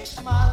[0.00, 0.49] makes my